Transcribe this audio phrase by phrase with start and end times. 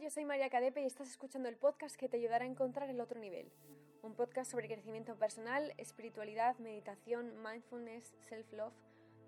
[0.00, 3.00] Yo soy María Cadepe y estás escuchando el podcast que te ayudará a encontrar el
[3.00, 3.52] otro nivel.
[4.00, 8.72] Un podcast sobre crecimiento personal, espiritualidad, meditación, mindfulness, self-love.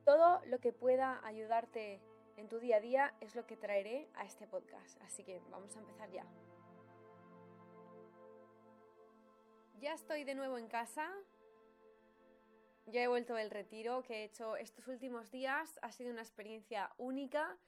[0.06, 2.00] Todo lo que pueda ayudarte
[2.38, 4.98] en tu día a día es lo que traeré a este podcast.
[5.02, 6.24] Así que vamos a empezar ya.
[9.80, 11.12] Ya estoy de nuevo en casa.
[12.86, 15.78] Ya he vuelto del retiro que he hecho estos últimos días.
[15.82, 17.58] Ha sido una experiencia única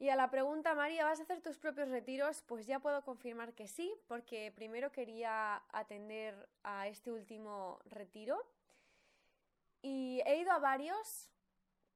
[0.00, 2.42] y a la pregunta, María, ¿vas a hacer tus propios retiros?
[2.42, 8.46] Pues ya puedo confirmar que sí, porque primero quería atender a este último retiro.
[9.82, 11.32] Y he ido a varios,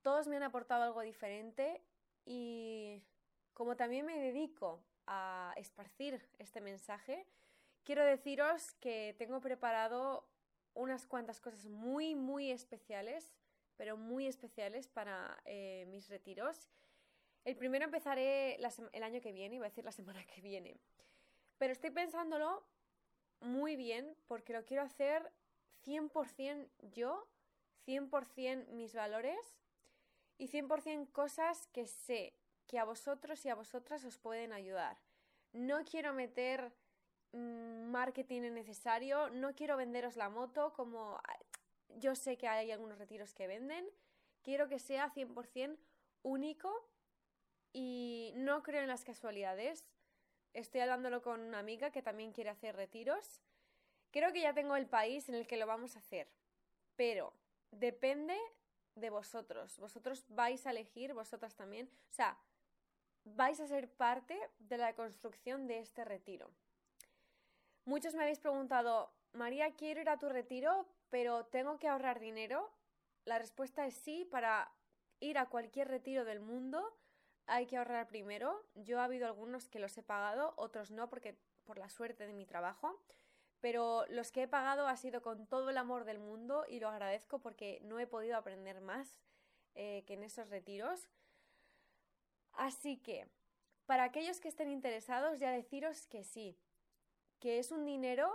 [0.02, 1.80] todos me han aportado algo diferente
[2.24, 3.02] y
[3.54, 7.24] como también me dedico a esparcir este mensaje,
[7.84, 10.26] quiero deciros que tengo preparado
[10.74, 13.32] unas cuantas cosas muy, muy especiales,
[13.76, 16.68] pero muy especiales para eh, mis retiros
[17.44, 20.76] el primero empezaré el año que viene, iba a decir la semana que viene.
[21.58, 22.64] Pero estoy pensándolo
[23.40, 25.32] muy bien porque lo quiero hacer
[25.84, 27.26] 100% yo,
[27.86, 29.56] 100% mis valores
[30.38, 32.34] y 100% cosas que sé
[32.66, 34.98] que a vosotros y a vosotras os pueden ayudar.
[35.52, 36.72] No quiero meter
[37.32, 41.20] mm, marketing innecesario, no quiero venderos la moto como
[41.96, 43.86] yo sé que hay algunos retiros que venden.
[44.42, 45.76] Quiero que sea 100%
[46.22, 46.72] único
[47.72, 49.84] y no creo en las casualidades.
[50.54, 53.40] Estoy hablándolo con una amiga que también quiere hacer retiros.
[54.10, 56.28] Creo que ya tengo el país en el que lo vamos a hacer,
[56.96, 57.32] pero
[57.70, 58.38] depende
[58.94, 59.78] de vosotros.
[59.78, 61.88] Vosotros vais a elegir, vosotras también.
[62.10, 62.38] O sea,
[63.24, 66.50] vais a ser parte de la construcción de este retiro.
[67.84, 72.70] Muchos me habéis preguntado, María, quiero ir a tu retiro, pero ¿tengo que ahorrar dinero?
[73.24, 74.70] La respuesta es sí, para
[75.20, 76.96] ir a cualquier retiro del mundo
[77.46, 78.64] hay que ahorrar primero.
[78.74, 82.32] Yo ha habido algunos que los he pagado, otros no, porque por la suerte de
[82.32, 83.00] mi trabajo.
[83.60, 86.88] Pero los que he pagado ha sido con todo el amor del mundo y lo
[86.88, 89.20] agradezco porque no he podido aprender más
[89.74, 91.08] eh, que en esos retiros.
[92.54, 93.28] Así que,
[93.86, 96.58] para aquellos que estén interesados, ya deciros que sí,
[97.38, 98.30] que es un dinero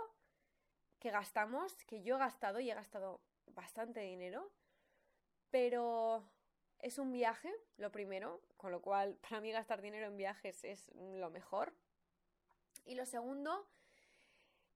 [0.98, 4.50] que gastamos, que yo he gastado y he gastado bastante dinero,
[5.50, 6.24] pero
[6.80, 10.90] es un viaje, lo primero, con lo cual para mí gastar dinero en viajes es
[10.94, 11.72] lo mejor.
[12.84, 13.66] Y lo segundo,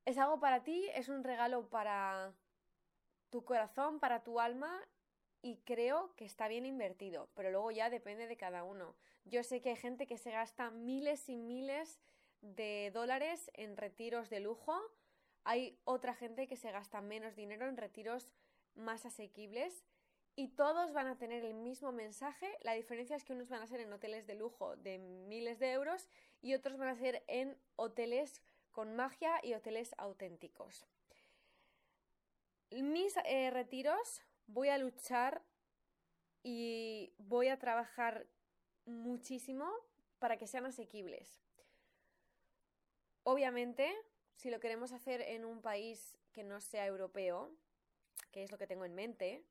[0.05, 2.35] es algo para ti, es un regalo para
[3.31, 4.81] tu corazón, para tu alma
[5.41, 8.95] y creo que está bien invertido, pero luego ya depende de cada uno.
[9.25, 11.99] Yo sé que hay gente que se gasta miles y miles
[12.41, 14.79] de dólares en retiros de lujo,
[15.45, 18.31] hay otra gente que se gasta menos dinero en retiros
[18.75, 19.85] más asequibles
[20.35, 22.57] y todos van a tener el mismo mensaje.
[22.63, 25.73] La diferencia es que unos van a ser en hoteles de lujo de miles de
[25.73, 26.09] euros
[26.41, 28.41] y otros van a ser en hoteles
[28.71, 30.87] con magia y hoteles auténticos.
[32.71, 35.43] Mis eh, retiros voy a luchar
[36.43, 38.27] y voy a trabajar
[38.87, 39.71] muchísimo
[40.19, 41.43] para que sean asequibles.
[43.25, 43.95] Obviamente,
[44.37, 47.55] si lo queremos hacer en un país que no sea europeo,
[48.33, 49.45] que es lo que tengo en mente,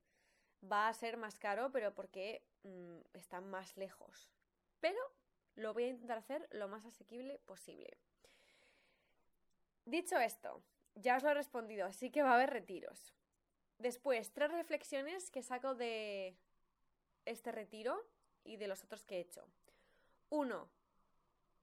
[0.70, 4.28] va a ser más caro, pero porque mm, está más lejos.
[4.80, 5.00] Pero
[5.56, 7.96] lo voy a intentar hacer lo más asequible posible.
[9.84, 10.62] Dicho esto,
[10.94, 13.12] ya os lo he respondido, así que va a haber retiros.
[13.78, 16.36] Después, tres reflexiones que saco de
[17.24, 18.06] este retiro
[18.44, 19.46] y de los otros que he hecho.
[20.30, 20.68] Uno,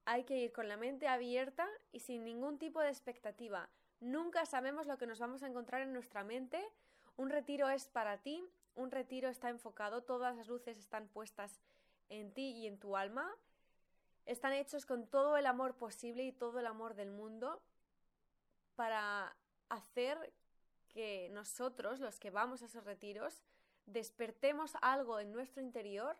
[0.05, 3.69] hay que ir con la mente abierta y sin ningún tipo de expectativa.
[3.99, 6.61] Nunca sabemos lo que nos vamos a encontrar en nuestra mente.
[7.15, 8.43] Un retiro es para ti
[8.79, 11.59] un retiro está enfocado, todas las luces están puestas
[12.09, 13.29] en ti y en tu alma,
[14.25, 17.61] están hechos con todo el amor posible y todo el amor del mundo
[18.75, 19.35] para
[19.67, 20.33] hacer
[20.87, 23.43] que nosotros, los que vamos a esos retiros,
[23.85, 26.15] despertemos algo en nuestro interior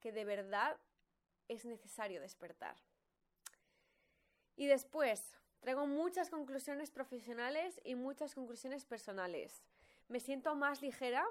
[0.00, 0.76] que de verdad
[1.48, 2.76] es necesario despertar.
[4.56, 9.62] Y después, traigo muchas conclusiones profesionales y muchas conclusiones personales.
[10.08, 11.26] Me siento más ligera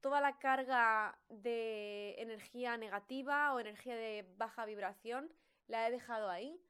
[0.00, 5.32] toda la carga de energía negativa o energía de baja vibración
[5.66, 6.60] la he dejado ahí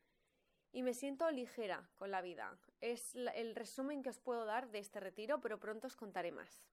[0.72, 2.56] y me siento ligera con la vida.
[2.80, 6.68] Es el resumen que os puedo dar de este retiro, pero pronto os contaré más.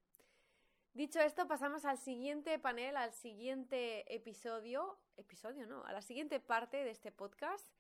[0.93, 6.77] Dicho esto, pasamos al siguiente panel, al siguiente episodio, episodio no, a la siguiente parte
[6.77, 7.71] de este podcast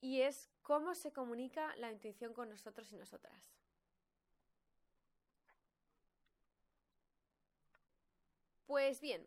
[0.00, 3.57] y es cómo se comunica la intuición con nosotros y nosotras.
[8.68, 9.26] Pues bien,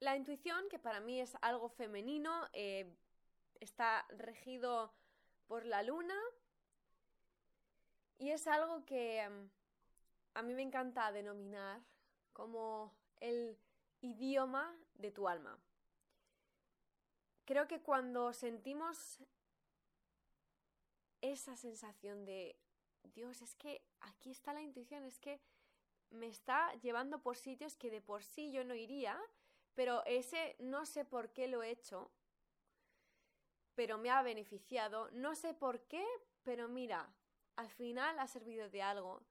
[0.00, 2.90] la intuición, que para mí es algo femenino, eh,
[3.60, 4.94] está regido
[5.46, 6.18] por la luna
[8.16, 9.50] y es algo que em,
[10.32, 11.82] a mí me encanta denominar
[12.32, 13.58] como el
[14.00, 15.58] idioma de tu alma.
[17.44, 19.18] Creo que cuando sentimos
[21.20, 22.56] esa sensación de,
[23.14, 25.42] Dios, es que aquí está la intuición, es que
[26.10, 29.20] me está llevando por sitios que de por sí yo no iría,
[29.74, 32.10] pero ese no sé por qué lo he hecho,
[33.74, 36.04] pero me ha beneficiado, no sé por qué,
[36.42, 37.12] pero mira,
[37.56, 39.22] al final ha servido de algo.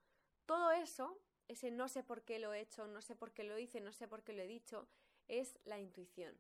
[0.46, 3.58] Todo eso, ese no sé por qué lo he hecho, no sé por qué lo
[3.58, 4.88] hice, no sé por qué lo he dicho,
[5.28, 6.38] es la intuición.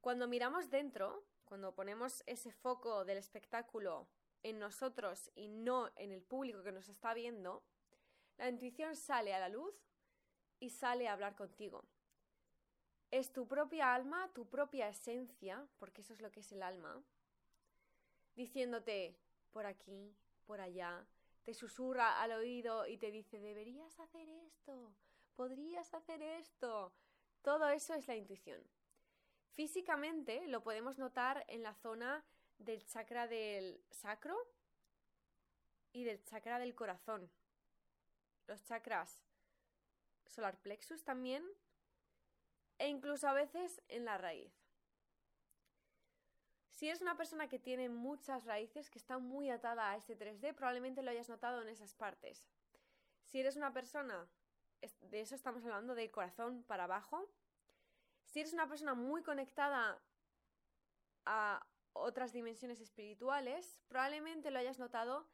[0.00, 4.08] Cuando miramos dentro, cuando ponemos ese foco del espectáculo
[4.42, 7.64] en nosotros y no en el público que nos está viendo,
[8.38, 9.74] la intuición sale a la luz
[10.60, 11.84] y sale a hablar contigo.
[13.10, 17.02] Es tu propia alma, tu propia esencia, porque eso es lo que es el alma,
[18.34, 19.16] diciéndote
[19.52, 21.06] por aquí, por allá,
[21.44, 24.92] te susurra al oído y te dice, deberías hacer esto,
[25.36, 26.92] podrías hacer esto.
[27.42, 28.60] Todo eso es la intuición.
[29.54, 32.24] Físicamente lo podemos notar en la zona
[32.58, 34.36] del chakra del sacro
[35.92, 37.30] y del chakra del corazón.
[38.46, 39.24] Los chakras
[40.26, 41.44] solar plexus también
[42.78, 44.52] e incluso a veces en la raíz.
[46.70, 50.54] Si eres una persona que tiene muchas raíces, que está muy atada a este 3D,
[50.54, 52.46] probablemente lo hayas notado en esas partes.
[53.24, 54.28] Si eres una persona,
[55.00, 57.30] de eso estamos hablando, de corazón para abajo,
[58.26, 60.02] si eres una persona muy conectada
[61.24, 65.26] a otras dimensiones espirituales, probablemente lo hayas notado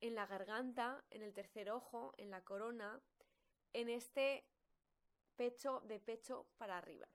[0.00, 3.00] en la garganta, en el tercer ojo, en la corona,
[3.72, 4.44] en este
[5.36, 7.08] pecho de pecho para arriba.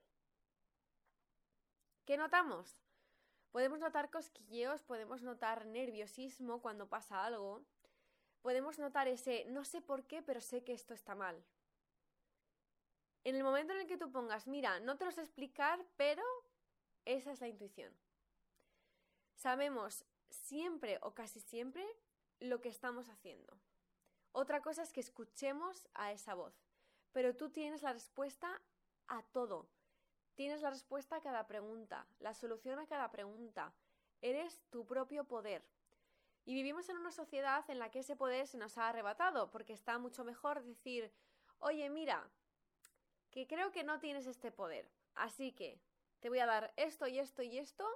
[2.04, 2.78] ¿Qué notamos?
[3.50, 7.64] Podemos notar cosquilleos, podemos notar nerviosismo cuando pasa algo,
[8.42, 11.44] podemos notar ese no sé por qué, pero sé que esto está mal.
[13.24, 16.22] En el momento en el que tú pongas, mira, no te lo sé explicar, pero
[17.04, 17.92] esa es la intuición.
[19.34, 21.84] Sabemos siempre o casi siempre
[22.40, 23.58] lo que estamos haciendo.
[24.32, 26.54] Otra cosa es que escuchemos a esa voz,
[27.12, 28.60] pero tú tienes la respuesta
[29.08, 29.68] a todo.
[30.34, 33.72] Tienes la respuesta a cada pregunta, la solución a cada pregunta.
[34.20, 35.66] Eres tu propio poder.
[36.44, 39.72] Y vivimos en una sociedad en la que ese poder se nos ha arrebatado, porque
[39.72, 41.10] está mucho mejor decir,
[41.58, 42.30] oye, mira,
[43.30, 44.90] que creo que no tienes este poder.
[45.14, 45.80] Así que
[46.20, 47.86] te voy a dar esto y esto y esto.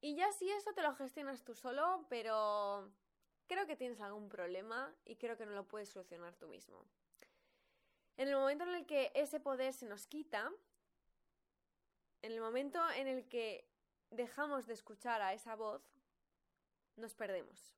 [0.00, 2.90] Y ya si eso te lo gestionas tú solo, pero
[3.48, 6.84] creo que tienes algún problema y creo que no lo puedes solucionar tú mismo.
[8.16, 10.52] En el momento en el que ese poder se nos quita,
[12.22, 13.66] en el momento en el que
[14.10, 15.82] dejamos de escuchar a esa voz,
[16.96, 17.74] nos perdemos.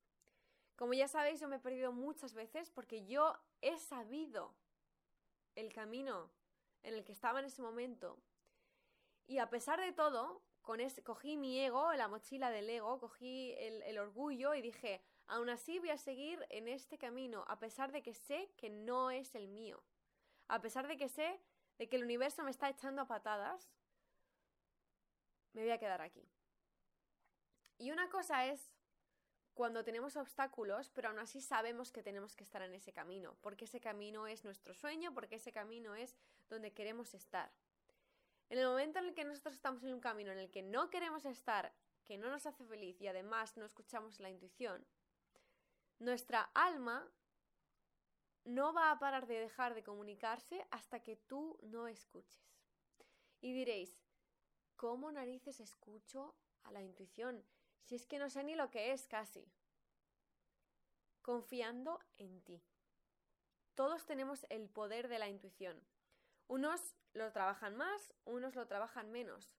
[0.77, 4.55] Como ya sabéis, yo me he perdido muchas veces porque yo he sabido
[5.55, 6.31] el camino
[6.83, 8.19] en el que estaba en ese momento.
[9.27, 13.99] Y a pesar de todo, con cogí mi ego, la mochila del ego, cogí el
[13.99, 18.15] orgullo y dije, aún así voy a seguir en este camino, a pesar de que
[18.15, 19.83] sé que no es el mío.
[20.49, 21.41] A pesar de que sé
[21.79, 23.71] de que el universo me está echando a patadas,
[25.53, 26.29] me voy a quedar aquí.
[27.79, 28.73] Y una cosa es
[29.55, 33.67] cuando tenemos obstáculos, pero aún así sabemos que tenemos que estar en ese camino, porque
[33.67, 36.17] ese camino es nuestro sueño, porque ese camino es
[36.49, 37.51] donde queremos estar.
[38.49, 40.91] En el momento en el que nosotros estamos en un camino en el que no
[40.91, 41.73] queremos estar,
[42.05, 44.85] que no nos hace feliz y además no escuchamos la intuición,
[46.01, 47.09] nuestra alma
[48.45, 52.59] no va a parar de dejar de comunicarse hasta que tú no escuches.
[53.41, 54.03] Y diréis,
[54.77, 57.45] ¿cómo narices escucho a la intuición?
[57.85, 59.47] Si es que no sé ni lo que es casi.
[61.23, 62.63] Confiando en ti.
[63.75, 65.81] Todos tenemos el poder de la intuición.
[66.49, 69.57] Unos lo trabajan más, unos lo trabajan menos,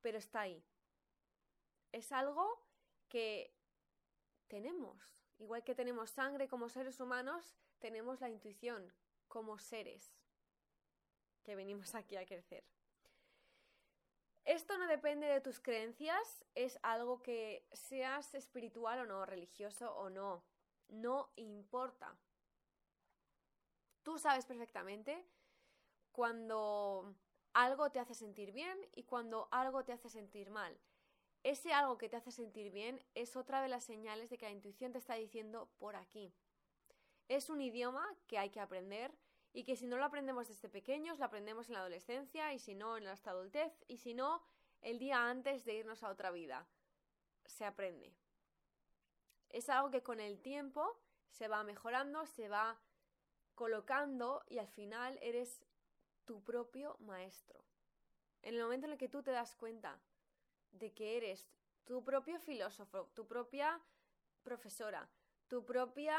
[0.00, 0.64] pero está ahí.
[1.92, 2.64] Es algo
[3.08, 3.52] que
[4.48, 5.25] tenemos.
[5.38, 8.92] Igual que tenemos sangre como seres humanos, tenemos la intuición
[9.28, 10.14] como seres
[11.42, 12.64] que venimos aquí a crecer.
[14.44, 20.08] Esto no depende de tus creencias, es algo que seas espiritual o no, religioso o
[20.08, 20.44] no,
[20.88, 22.16] no importa.
[24.02, 25.26] Tú sabes perfectamente
[26.12, 27.12] cuando
[27.52, 30.78] algo te hace sentir bien y cuando algo te hace sentir mal.
[31.46, 34.50] Ese algo que te hace sentir bien es otra de las señales de que la
[34.50, 36.34] intuición te está diciendo por aquí.
[37.28, 39.12] Es un idioma que hay que aprender
[39.52, 42.74] y que si no lo aprendemos desde pequeños, lo aprendemos en la adolescencia y si
[42.74, 44.42] no en la adultez y si no
[44.82, 46.66] el día antes de irnos a otra vida.
[47.44, 48.12] Se aprende.
[49.48, 50.98] Es algo que con el tiempo
[51.28, 52.76] se va mejorando, se va
[53.54, 55.64] colocando y al final eres
[56.24, 57.62] tu propio maestro.
[58.42, 60.00] En el momento en el que tú te das cuenta
[60.72, 61.48] de que eres
[61.84, 63.80] tu propio filósofo, tu propia
[64.42, 65.08] profesora,
[65.48, 66.18] tu propia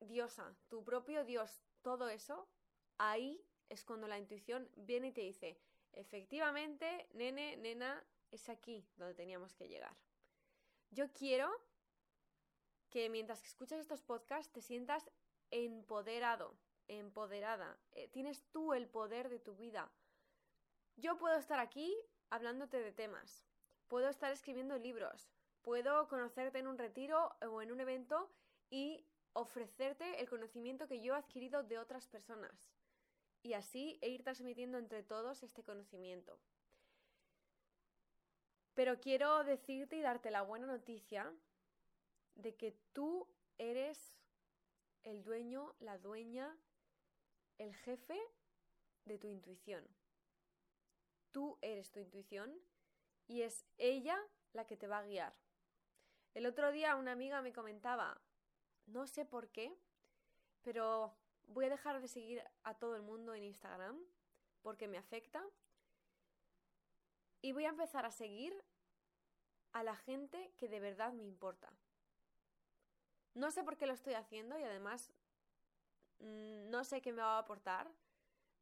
[0.00, 2.48] diosa, tu propio dios, todo eso,
[2.98, 5.60] ahí es cuando la intuición viene y te dice,
[5.92, 9.96] efectivamente, nene, nena, es aquí donde teníamos que llegar.
[10.90, 11.50] Yo quiero
[12.90, 15.10] que mientras escuchas estos podcasts te sientas
[15.50, 16.56] empoderado,
[16.88, 17.78] empoderada.
[17.92, 19.90] Eh, tienes tú el poder de tu vida.
[20.96, 21.96] Yo puedo estar aquí
[22.30, 23.44] hablándote de temas,
[23.88, 25.30] puedo estar escribiendo libros,
[25.62, 28.30] puedo conocerte en un retiro o en un evento
[28.70, 32.70] y ofrecerte el conocimiento que yo he adquirido de otras personas
[33.42, 36.38] y así e ir transmitiendo entre todos este conocimiento.
[38.74, 41.32] Pero quiero decirte y darte la buena noticia
[42.34, 44.14] de que tú eres
[45.02, 46.56] el dueño, la dueña,
[47.58, 48.20] el jefe
[49.04, 49.86] de tu intuición.
[51.36, 52.58] Tú eres tu intuición
[53.26, 54.18] y es ella
[54.54, 55.36] la que te va a guiar.
[56.32, 58.18] El otro día una amiga me comentaba,
[58.86, 59.78] no sé por qué,
[60.62, 61.14] pero
[61.44, 64.02] voy a dejar de seguir a todo el mundo en Instagram
[64.62, 65.44] porque me afecta
[67.42, 68.58] y voy a empezar a seguir
[69.72, 71.70] a la gente que de verdad me importa.
[73.34, 75.12] No sé por qué lo estoy haciendo y además
[76.20, 77.92] mm, no sé qué me va a aportar,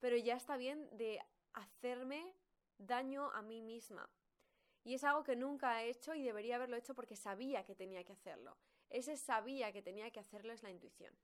[0.01, 1.21] pero ya está bien de
[1.53, 2.35] hacerme
[2.79, 4.09] daño a mí misma.
[4.85, 8.05] Y es algo que nunca he hecho y debería haberlo hecho porque sabía que tenía
[8.05, 8.57] que hacerlo.
[8.91, 11.15] Ese sabía que tenía que hacerlo es la intuición.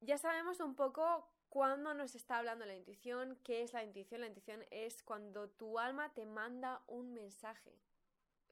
[0.00, 4.20] Ya sabemos un poco cuándo nos está hablando la intuición, qué es la intuición.
[4.20, 7.80] La intuición es cuando tu alma te manda un mensaje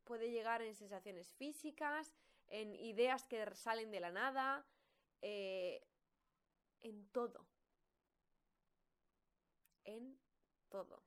[0.08, 2.10] puede llegar en sensaciones físicas,
[2.48, 4.64] en ideas que salen de la nada,
[5.20, 5.86] eh,
[6.80, 7.46] en todo.
[9.88, 10.18] En
[10.68, 11.02] todo.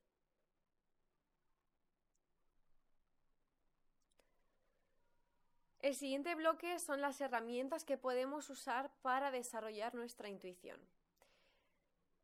[5.78, 10.80] El siguiente bloque son las herramientas que podemos usar para desarrollar nuestra intuición.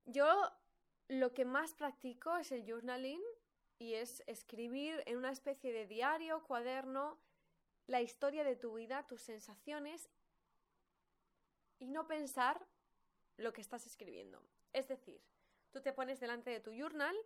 [0.04, 0.26] Yo
[1.06, 3.22] lo que más practico es el journaling
[3.78, 7.20] y es escribir en una especie de diario, cuaderno,
[7.86, 10.10] la historia de tu vida, tus sensaciones
[11.78, 12.66] y no pensar
[13.36, 14.42] lo que estás escribiendo.
[14.72, 15.22] Es decir,
[15.70, 17.16] tú te pones delante de tu journal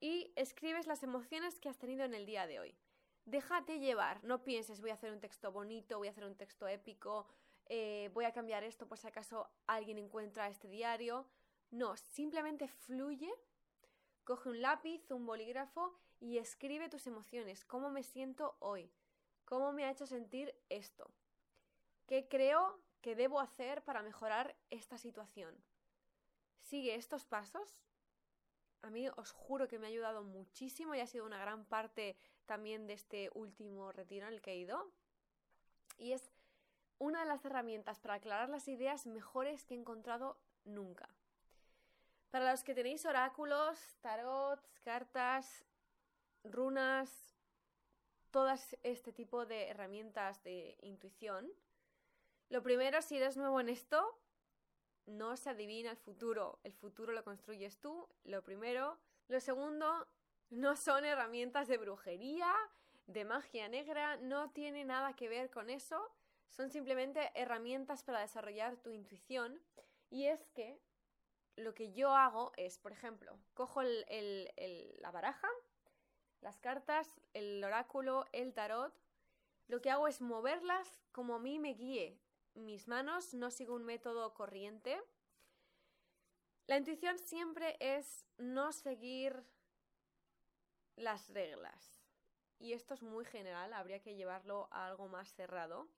[0.00, 2.76] y escribes las emociones que has tenido en el día de hoy.
[3.24, 6.66] Déjate llevar, no pienses voy a hacer un texto bonito, voy a hacer un texto
[6.66, 7.26] épico,
[7.66, 11.26] eh, voy a cambiar esto por si acaso alguien encuentra este diario.
[11.70, 13.32] No, simplemente fluye
[14.30, 17.64] Coge un lápiz, un bolígrafo y escribe tus emociones.
[17.64, 18.88] ¿Cómo me siento hoy?
[19.44, 21.10] ¿Cómo me ha hecho sentir esto?
[22.06, 25.56] ¿Qué creo que debo hacer para mejorar esta situación?
[26.62, 27.82] Sigue estos pasos.
[28.82, 32.16] A mí os juro que me ha ayudado muchísimo y ha sido una gran parte
[32.46, 34.90] también de este último retiro en el que he ido.
[35.98, 36.30] Y es
[36.98, 41.08] una de las herramientas para aclarar las ideas mejores que he encontrado nunca.
[42.30, 45.64] Para los que tenéis oráculos, tarot, cartas,
[46.44, 47.10] runas,
[48.30, 51.50] todas este tipo de herramientas de intuición,
[52.50, 54.18] lo primero, si eres nuevo en esto,
[55.10, 56.58] no se adivina el futuro.
[56.64, 58.98] El futuro lo construyes tú, lo primero.
[59.28, 60.06] Lo segundo,
[60.50, 62.52] no son herramientas de brujería,
[63.06, 66.00] de magia negra, no tiene nada que ver con eso.
[66.48, 69.60] Son simplemente herramientas para desarrollar tu intuición.
[70.10, 70.80] Y es que
[71.56, 75.48] lo que yo hago es, por ejemplo, cojo la baraja,
[76.40, 78.92] las cartas, el oráculo, el tarot,
[79.68, 82.18] lo que hago es moverlas como a mí me guíe.
[82.54, 85.00] Mis manos no sigo un método corriente.
[86.66, 89.44] La intuición siempre es no seguir
[90.96, 92.00] las reglas.
[92.58, 95.88] Y esto es muy general, habría que llevarlo a algo más cerrado.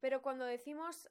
[0.00, 1.08] Pero cuando decimos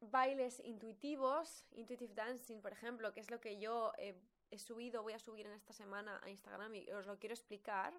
[0.00, 5.18] bailes intuitivos, intuitive dancing, por ejemplo, que es lo que yo he subido, voy a
[5.18, 7.92] subir en esta semana a Instagram y os lo quiero explicar,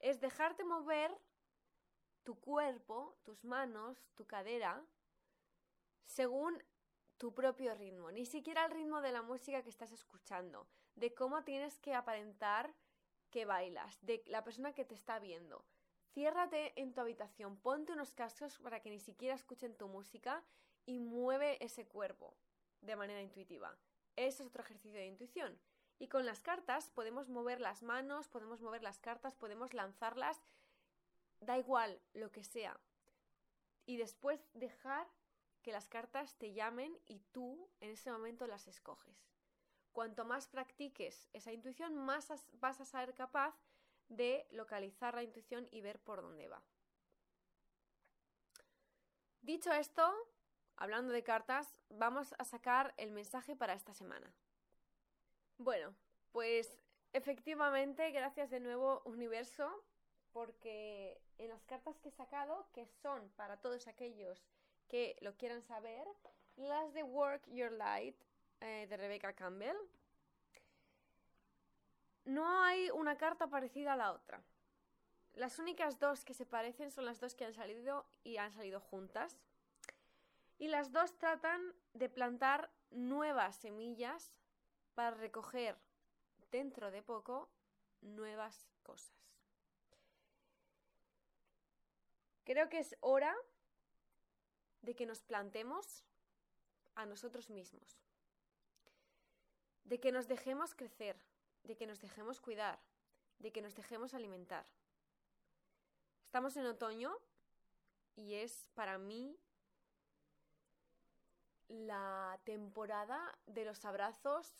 [0.00, 1.16] es dejarte mover
[2.26, 4.84] tu cuerpo, tus manos, tu cadera,
[6.06, 6.60] según
[7.18, 10.66] tu propio ritmo, ni siquiera el ritmo de la música que estás escuchando,
[10.96, 12.74] de cómo tienes que aparentar
[13.30, 15.64] que bailas, de la persona que te está viendo.
[16.14, 20.42] Ciérrate en tu habitación, ponte unos cascos para que ni siquiera escuchen tu música
[20.84, 22.36] y mueve ese cuerpo
[22.80, 23.78] de manera intuitiva.
[24.16, 25.60] Ese es otro ejercicio de intuición.
[26.00, 30.42] Y con las cartas podemos mover las manos, podemos mover las cartas, podemos lanzarlas,
[31.40, 32.78] da igual lo que sea.
[33.86, 35.06] Y después dejar
[35.62, 39.28] que las cartas te llamen y tú en ese momento las escoges.
[39.92, 42.28] Cuanto más practiques esa intuición, más
[42.60, 43.54] vas a ser capaz
[44.08, 46.62] de localizar la intuición y ver por dónde va.
[49.40, 50.12] Dicho esto,
[50.76, 54.32] hablando de cartas, vamos a sacar el mensaje para esta semana.
[55.58, 55.94] Bueno,
[56.32, 56.76] pues
[57.12, 59.84] efectivamente, gracias de nuevo universo,
[60.36, 64.44] porque en las cartas que he sacado, que son para todos aquellos
[64.86, 66.06] que lo quieran saber,
[66.56, 68.14] las de Work Your Light
[68.60, 69.78] eh, de Rebecca Campbell,
[72.26, 74.42] no hay una carta parecida a la otra.
[75.32, 78.78] Las únicas dos que se parecen son las dos que han salido y han salido
[78.78, 79.38] juntas.
[80.58, 84.34] Y las dos tratan de plantar nuevas semillas
[84.94, 85.78] para recoger
[86.50, 87.48] dentro de poco
[88.02, 89.25] nuevas cosas.
[92.46, 93.36] Creo que es hora
[94.82, 96.04] de que nos plantemos
[96.94, 97.98] a nosotros mismos,
[99.82, 101.16] de que nos dejemos crecer,
[101.64, 102.78] de que nos dejemos cuidar,
[103.40, 104.64] de que nos dejemos alimentar.
[106.24, 107.18] Estamos en otoño
[108.14, 109.36] y es para mí
[111.66, 114.54] la temporada de los abrazos,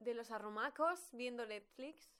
[0.00, 2.10] de los arrumacos viendo Netflix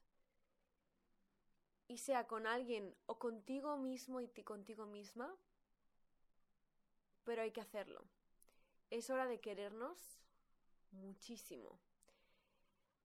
[1.88, 5.34] y sea con alguien o contigo mismo y contigo misma,
[7.24, 8.04] pero hay que hacerlo.
[8.90, 9.98] Es hora de querernos
[10.92, 11.78] muchísimo.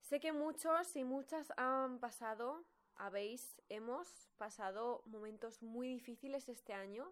[0.02, 2.64] Sé que muchos y muchas han pasado,
[2.96, 7.12] habéis, hemos pasado momentos muy difíciles este año.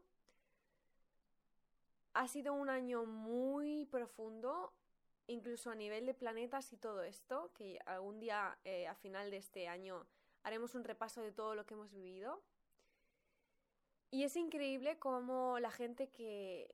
[2.13, 4.73] Ha sido un año muy profundo
[5.27, 9.37] incluso a nivel de planetas y todo esto, que algún día eh, a final de
[9.37, 10.05] este año
[10.49, 12.41] haremos un repaso de todo lo que hemos vivido.
[14.09, 16.73] Y es increíble cómo la gente que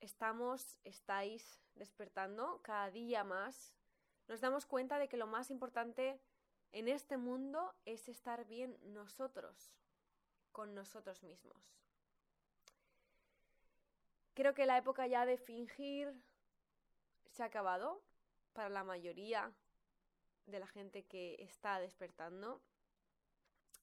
[0.00, 3.74] estamos, estáis despertando cada día más,
[4.28, 6.20] nos damos cuenta de que lo más importante
[6.70, 9.72] en este mundo es estar bien nosotros,
[10.52, 11.60] con nosotros mismos.
[14.34, 16.14] Creo que la época ya de fingir,
[17.32, 18.00] se ha acabado
[18.52, 19.52] para la mayoría
[20.46, 22.60] de la gente que está despertando.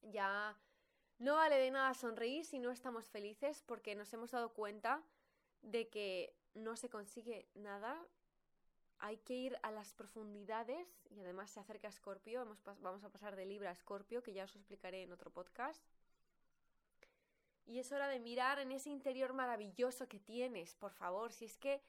[0.01, 0.57] Ya
[1.19, 5.03] no vale de nada sonreír si no estamos felices porque nos hemos dado cuenta
[5.62, 7.97] de que no se consigue nada.
[8.99, 12.47] Hay que ir a las profundidades y además se acerca Scorpio.
[12.81, 15.83] Vamos a pasar de Libra a Scorpio, que ya os explicaré en otro podcast.
[17.65, 21.33] Y es hora de mirar en ese interior maravilloso que tienes, por favor.
[21.33, 21.81] Si es que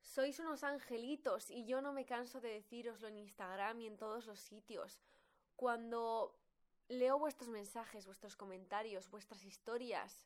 [0.00, 4.26] sois unos angelitos y yo no me canso de decíroslo en Instagram y en todos
[4.26, 4.98] los sitios.
[5.56, 6.38] Cuando
[6.88, 10.24] leo vuestros mensajes, vuestros comentarios, vuestras historias,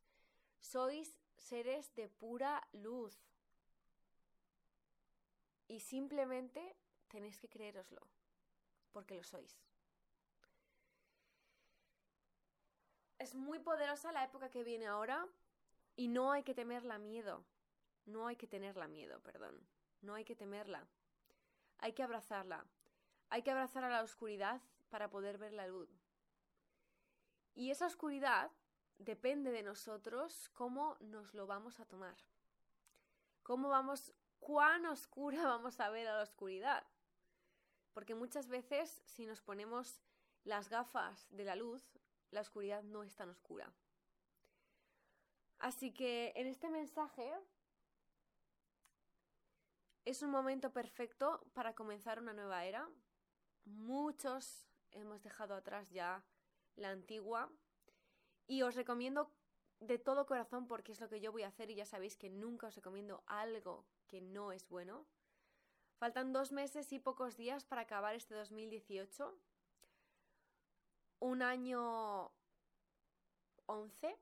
[0.60, 3.16] sois seres de pura luz.
[5.68, 6.76] Y simplemente
[7.08, 8.06] tenéis que creéroslo,
[8.92, 9.58] porque lo sois.
[13.18, 15.26] Es muy poderosa la época que viene ahora
[15.96, 17.44] y no hay que temerla miedo.
[18.04, 19.64] No hay que tenerla miedo, perdón.
[20.00, 20.88] No hay que temerla.
[21.78, 22.66] Hay que abrazarla.
[23.28, 26.01] Hay que abrazar a la oscuridad para poder ver la luz.
[27.54, 28.50] Y esa oscuridad
[28.98, 32.16] depende de nosotros cómo nos lo vamos a tomar.
[33.42, 36.84] Cómo vamos, cuán oscura vamos a ver a la oscuridad.
[37.92, 40.00] Porque muchas veces si nos ponemos
[40.44, 41.82] las gafas de la luz,
[42.30, 43.72] la oscuridad no es tan oscura.
[45.58, 47.32] Así que en este mensaje
[50.04, 52.88] es un momento perfecto para comenzar una nueva era.
[53.64, 56.24] Muchos hemos dejado atrás ya
[56.76, 57.50] la antigua
[58.46, 59.30] y os recomiendo
[59.80, 62.30] de todo corazón porque es lo que yo voy a hacer y ya sabéis que
[62.30, 65.06] nunca os recomiendo algo que no es bueno.
[65.96, 69.38] Faltan dos meses y pocos días para acabar este 2018.
[71.20, 72.32] Un año
[73.66, 74.18] 11.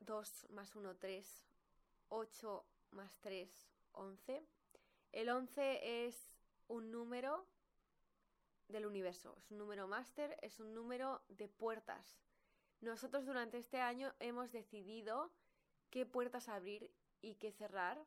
[0.00, 1.46] 2 más 1, 3.
[2.08, 3.48] 8 más 3,
[3.92, 4.46] 11.
[5.12, 6.30] El 11 es
[6.68, 7.46] un número
[8.68, 12.18] del universo, es un número máster, es un número de puertas.
[12.80, 15.32] Nosotros durante este año hemos decidido
[15.90, 18.04] qué puertas abrir y qué cerrar.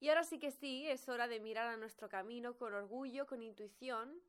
[0.00, 3.42] Y ahora sí que sí, es hora de mirar a nuestro camino con orgullo, con
[3.42, 4.20] intuición,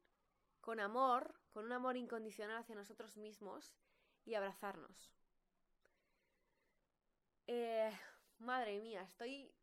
[0.62, 3.76] con amor, con un amor incondicional hacia nosotros mismos
[4.26, 5.12] y abrazarnos.
[7.48, 7.92] Eh,
[8.40, 9.54] madre mía, estoy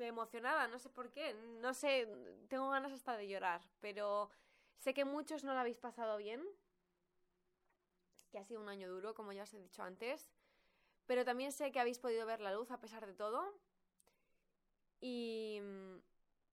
[0.00, 2.08] emocionada, no sé por qué, no sé,
[2.48, 4.30] tengo ganas hasta de llorar, pero
[4.78, 6.44] sé que muchos no lo habéis pasado bien,
[8.30, 10.30] que ha sido un año duro, como ya os he dicho antes,
[11.06, 13.54] pero también sé que habéis podido ver la luz a pesar de todo.
[15.00, 15.96] Y mm,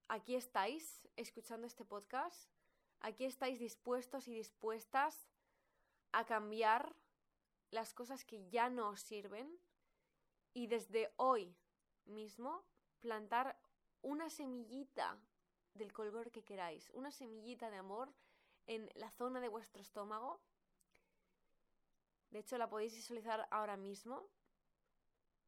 [0.09, 2.49] aquí estáis escuchando este podcast,
[2.99, 5.27] aquí estáis dispuestos y dispuestas
[6.11, 6.95] a cambiar
[7.71, 9.57] las cosas que ya no os sirven
[10.53, 11.55] y desde hoy
[12.05, 12.63] mismo
[12.99, 13.57] plantar
[14.01, 15.17] una semillita
[15.73, 18.13] del color que queráis, una semillita de amor
[18.67, 20.39] en la zona de vuestro estómago.
[22.29, 24.29] De hecho, la podéis visualizar ahora mismo.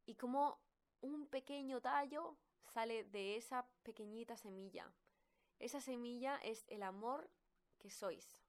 [0.06, 0.60] Y como
[1.00, 2.36] un pequeño tallo
[2.72, 4.92] sale de esa pequeñita semilla.
[5.58, 7.30] Esa semilla es el amor
[7.78, 8.42] que sois,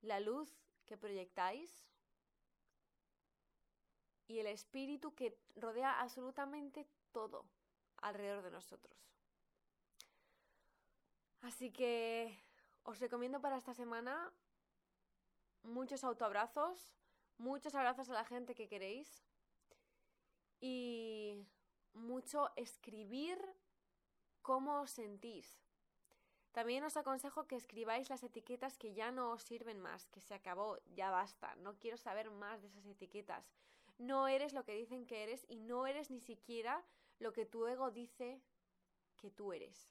[0.00, 0.56] la luz
[0.86, 1.84] que proyectáis
[4.26, 7.44] y el espíritu que rodea absolutamente todo
[7.98, 9.09] alrededor de nosotros.
[11.42, 12.38] Así que
[12.82, 14.32] os recomiendo para esta semana
[15.62, 16.94] muchos autoabrazos,
[17.38, 19.24] muchos abrazos a la gente que queréis
[20.60, 21.34] y
[21.94, 23.38] mucho escribir
[24.42, 25.60] cómo os sentís.
[26.52, 30.34] También os aconsejo que escribáis las etiquetas que ya no os sirven más, que se
[30.34, 33.52] acabó, ya basta, no quiero saber más de esas etiquetas.
[33.98, 36.84] No eres lo que dicen que eres y no eres ni siquiera
[37.18, 38.42] lo que tu ego dice
[39.16, 39.90] que tú eres.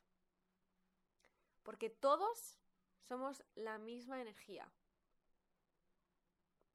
[1.70, 2.58] Porque todos
[3.08, 4.68] somos la misma energía.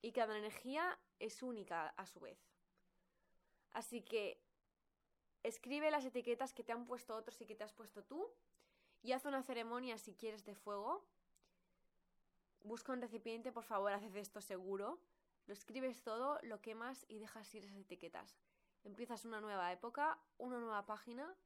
[0.00, 2.38] Y cada energía es única a su vez.
[3.72, 4.40] Así que
[5.42, 8.30] escribe las etiquetas que te han puesto otros y que te has puesto tú
[9.02, 11.04] y haz una ceremonia si quieres de fuego.
[12.62, 15.00] Busca un recipiente, por favor, haz esto seguro.
[15.46, 18.38] Lo escribes todo, lo quemas y dejas ir esas etiquetas.
[18.85, 21.37] Empiezas una nueva época, una nueva página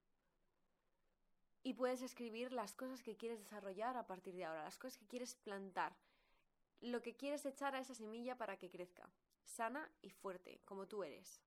[1.69, 5.07] y puedes escribir las cosas que quieres desarrollar a partir de ahora, las cosas que
[5.07, 5.95] quieres plantar,
[6.81, 9.07] lo que quieres echar a esa semilla para que crezca,
[9.45, 11.43] sana y fuerte, como tú eres.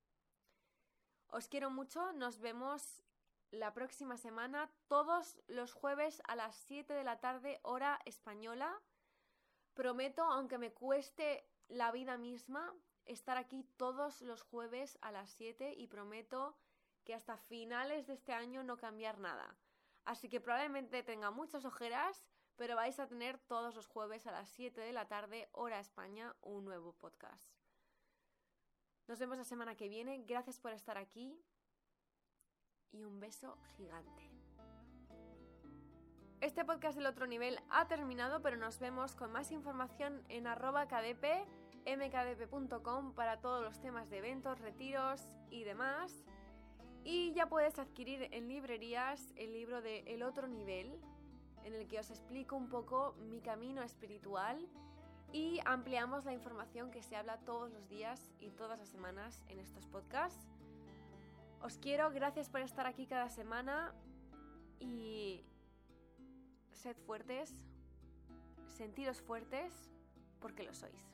[1.30, 3.02] Os quiero mucho, nos vemos
[3.50, 8.80] la próxima semana, todos los jueves a las 7 de la tarde, hora española.
[9.74, 12.72] Prometo, aunque me cueste la vida misma,
[13.06, 16.56] estar aquí todos los jueves a las 7 y prometo
[17.06, 19.58] que hasta finales de este año no cambiar nada.
[20.06, 22.24] Así que probablemente tenga muchas ojeras,
[22.56, 26.36] pero vais a tener todos los jueves a las 7 de la tarde, hora España,
[26.42, 27.52] un nuevo podcast.
[29.08, 30.24] Nos vemos la semana que viene.
[30.26, 31.44] Gracias por estar aquí
[32.92, 34.30] y un beso gigante.
[36.42, 40.88] Este podcast del otro nivel ha terminado, pero nos vemos con más información en arroba
[40.88, 41.46] kdp,
[41.86, 46.24] mkdp.com para todos los temas de eventos, retiros y demás.
[47.04, 51.00] Y ya puedes adquirir en librerías el libro de El otro nivel,
[51.64, 54.68] en el que os explico un poco mi camino espiritual
[55.34, 59.60] y ampliamos la información que se habla todos los días y todas las semanas en
[59.60, 60.48] estos podcasts.
[61.62, 63.94] Os quiero, gracias por estar aquí cada semana
[64.80, 65.44] y
[66.72, 67.54] sed fuertes,
[68.68, 69.92] sentiros fuertes
[70.40, 71.11] porque lo sois.